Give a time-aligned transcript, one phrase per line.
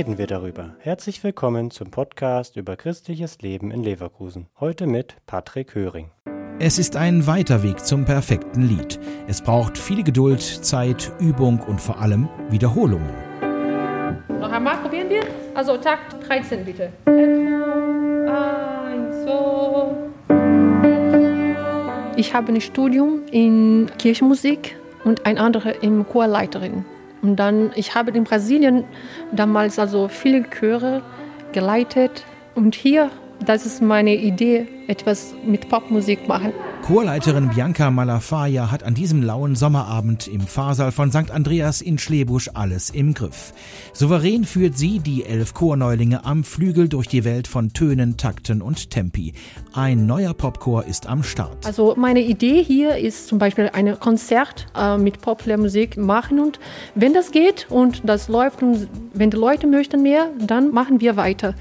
[0.00, 0.76] reden wir darüber.
[0.78, 4.46] Herzlich willkommen zum Podcast über christliches Leben in Leverkusen.
[4.58, 6.10] Heute mit Patrick Höring.
[6.58, 8.98] Es ist ein weiter Weg zum perfekten Lied.
[9.28, 13.10] Es braucht viel Geduld, Zeit, Übung und vor allem Wiederholungen.
[14.40, 15.20] Noch einmal probieren wir.
[15.54, 16.90] Also Takt 13 bitte.
[18.26, 19.26] Eins.
[22.16, 26.86] Ich habe ein Studium in Kirchenmusik und ein anderes im Chorleiterin.
[27.22, 28.84] Und dann, ich habe in Brasilien
[29.32, 31.02] damals also viele Chöre
[31.52, 32.24] geleitet.
[32.54, 33.10] Und hier
[33.46, 36.52] das ist meine Idee, etwas mit Popmusik machen.
[36.82, 41.30] Chorleiterin Bianca Malafaia hat an diesem lauen Sommerabend im Pfarrsaal von St.
[41.30, 43.52] Andreas in Schlebusch alles im Griff.
[43.92, 48.90] Souverän führt sie die elf Chorneulinge am Flügel durch die Welt von Tönen, Takten und
[48.90, 49.34] Tempi.
[49.72, 51.64] Ein neuer Popchor ist am Start.
[51.64, 56.58] Also meine Idee hier ist zum Beispiel ein Konzert äh, mit Populärmusik machen und
[56.94, 61.16] wenn das geht und das läuft und wenn die Leute möchten mehr, dann machen wir
[61.16, 61.54] weiter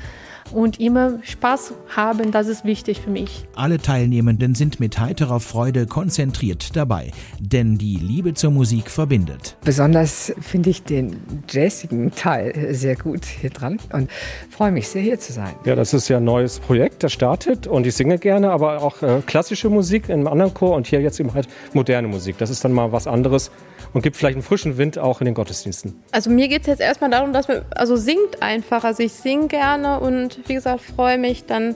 [0.52, 3.45] und immer Spaß haben, das ist wichtig für mich.
[3.55, 9.58] Alle Teilnehmenden sind mit heiterer Freude konzentriert dabei, denn die Liebe zur Musik verbindet.
[9.64, 11.17] Besonders finde ich den
[11.50, 14.09] jazzigen Teil sehr gut hier dran und
[14.50, 15.53] freue mich sehr hier zu sein.
[15.66, 19.02] Ja, das ist ja ein neues Projekt, das startet und ich singe gerne, aber auch
[19.02, 22.38] äh, klassische Musik in einem anderen Chor und hier jetzt eben halt moderne Musik.
[22.38, 23.52] Das ist dann mal was anderes
[23.94, 25.95] und gibt vielleicht einen frischen Wind auch in den Gottesdiensten.
[26.11, 28.83] Also mir geht es jetzt erstmal darum, dass man also singt einfach.
[28.83, 31.76] Also ich singe gerne und wie gesagt, freue mich dann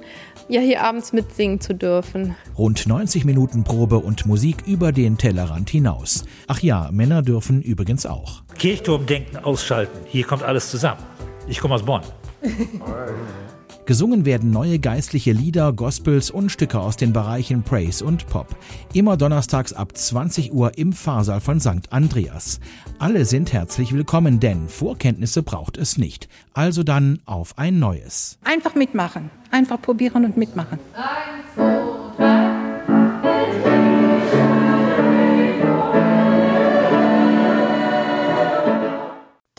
[0.50, 2.36] ja hier abends mitsingen zu dürfen.
[2.58, 6.26] Rund 90 Minuten Probe und Musik über den Tellerrand hinaus.
[6.48, 8.44] Ach ja, Männer dürfen übrigens auch.
[8.58, 10.00] Kirchturmdenken ausschalten.
[10.06, 11.02] Hier kommt alles zusammen.
[11.48, 12.02] Ich komme aus Bonn.
[13.86, 18.56] Gesungen werden neue geistliche Lieder, Gospels und Stücke aus den Bereichen Praise und Pop.
[18.94, 21.92] Immer donnerstags ab 20 Uhr im Pfarrsaal von St.
[21.92, 22.62] Andreas.
[22.98, 26.30] Alle sind herzlich willkommen, denn Vorkenntnisse braucht es nicht.
[26.54, 28.38] Also dann auf ein neues.
[28.46, 29.30] Einfach mitmachen.
[29.52, 30.80] Einfach probieren und mitmachen.
[30.96, 31.93] Eins,